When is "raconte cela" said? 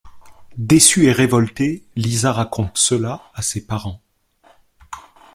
2.33-3.21